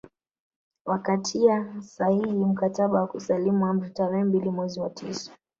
[0.85, 5.31] Wakatia sahihi mkataba wa kusalimu amri tarehe mbili mwezi wa tisa